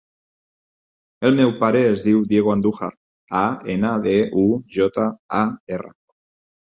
[1.29, 2.89] El meu pare es diu Diego Andujar:
[3.41, 3.41] a,
[3.73, 5.07] ena, de, u, jota,
[5.41, 5.43] a,
[5.77, 5.93] erra.